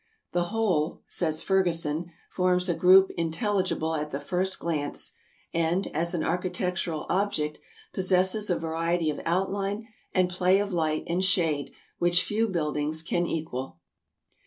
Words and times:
''The 0.33 0.45
whole, 0.45 0.97
''says 1.19 1.43
Fergusson, 1.43 2.11
"forms 2.31 2.67
a 2.67 2.73
group 2.73 3.11
intelligible 3.17 3.93
at 3.93 4.09
the 4.09 4.19
first 4.19 4.57
glance, 4.57 5.13
and, 5.53 5.85
as 5.95 6.15
an 6.15 6.23
architectural 6.23 7.05
object, 7.07 7.59
possesses 7.93 8.49
a 8.49 8.57
variety 8.57 9.11
of 9.11 9.21
outline 9.27 9.87
and 10.11 10.27
play 10.27 10.57
of 10.57 10.73
light 10.73 11.03
and 11.05 11.23
shade 11.23 11.71
which 11.99 12.23
few 12.23 12.47
buildings 12.47 13.03
can 13.03 13.27
equal. 13.27 13.79